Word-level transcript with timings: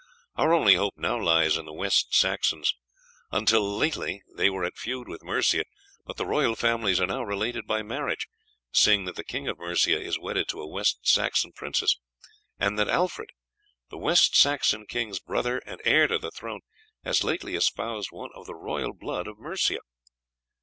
Our 0.35 0.51
only 0.51 0.73
hope 0.73 0.95
now 0.97 1.21
lies 1.21 1.57
in 1.57 1.65
the 1.65 1.73
West 1.73 2.15
Saxons. 2.15 2.73
Until 3.31 3.61
lately 3.77 4.23
they 4.35 4.49
were 4.49 4.63
at 4.65 4.75
feud 4.75 5.07
with 5.07 5.21
Mercia; 5.21 5.63
but 6.07 6.17
the 6.17 6.25
royal 6.25 6.55
families 6.55 6.99
are 6.99 7.05
now 7.05 7.21
related 7.21 7.67
by 7.67 7.83
marriage, 7.83 8.27
seeing 8.71 9.05
that 9.05 9.15
the 9.15 9.23
King 9.23 9.47
of 9.47 9.59
Mercia 9.59 10.01
is 10.01 10.17
wedded 10.17 10.47
to 10.47 10.59
a 10.59 10.65
West 10.67 11.07
Saxon 11.07 11.51
princess, 11.51 11.99
and 12.57 12.79
that 12.79 12.89
Alfred, 12.89 13.29
the 13.91 13.99
West 13.99 14.35
Saxon 14.35 14.87
king's 14.87 15.19
brother 15.19 15.59
and 15.67 15.79
heir 15.85 16.07
to 16.07 16.17
the 16.17 16.31
throne, 16.31 16.61
has 17.03 17.23
lately 17.23 17.53
espoused 17.53 18.11
one 18.11 18.31
of 18.33 18.47
the 18.47 18.55
royal 18.55 18.93
blood 18.95 19.27
of 19.27 19.37
Mercia. 19.37 19.81